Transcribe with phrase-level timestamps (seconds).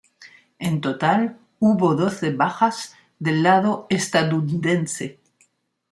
[0.59, 5.19] En total, hubo doce bajas del lado estadounidense.